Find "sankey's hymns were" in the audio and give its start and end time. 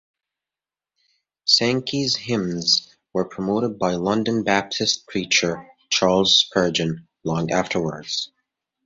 1.45-3.29